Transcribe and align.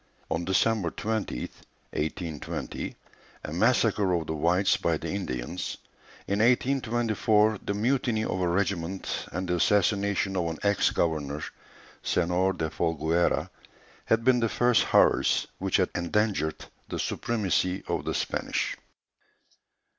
On 0.31 0.43
December 0.45 0.89
20th, 0.89 1.51
1820, 1.93 2.95
a 3.43 3.53
massacre 3.53 4.13
of 4.15 4.25
the 4.25 4.33
whites 4.33 4.75
by 4.75 4.97
the 4.97 5.09
Indians; 5.09 5.77
in 6.27 6.39
1824, 6.39 7.59
the 7.63 7.75
mutiny 7.75 8.23
of 8.23 8.41
a 8.41 8.47
regiment, 8.47 9.27
and 9.31 9.47
the 9.47 9.57
assassination 9.57 10.35
of 10.35 10.47
an 10.47 10.57
ex 10.63 10.89
governor, 10.89 11.43
Senor 12.01 12.53
de 12.53 12.71
Folgueras, 12.71 13.49
had 14.05 14.23
been 14.23 14.39
the 14.39 14.49
first 14.49 14.85
horrors 14.85 15.45
which 15.59 15.77
had 15.77 15.91
endangered 15.93 16.65
the 16.89 16.97
supremacy 16.97 17.83
of 17.87 18.03
the 18.03 18.15
Spanish. 18.15 18.75